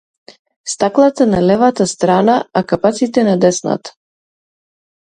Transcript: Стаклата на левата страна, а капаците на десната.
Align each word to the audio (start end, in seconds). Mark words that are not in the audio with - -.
Стаклата 0.73 1.27
на 1.27 1.43
левата 1.43 1.87
страна, 1.87 2.45
а 2.53 2.63
капаците 2.63 3.23
на 3.23 3.39
десната. 3.39 3.91